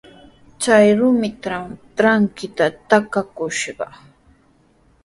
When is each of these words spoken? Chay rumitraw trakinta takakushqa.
Chay 0.61 0.87
rumitraw 0.99 1.65
trakinta 1.97 2.65
takakushqa. 2.89 3.85